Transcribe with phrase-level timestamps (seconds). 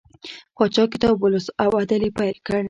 [0.57, 2.57] پاچا کتاب ولوست او عدل یې پیل کړ.